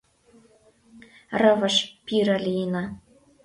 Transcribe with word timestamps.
Рывыж, 1.39 1.75
пире 2.05 2.37
лийына. 2.45 2.83